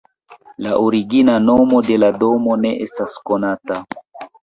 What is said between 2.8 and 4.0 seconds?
estas konata.